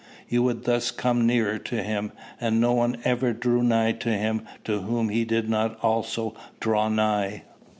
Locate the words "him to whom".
4.09-5.09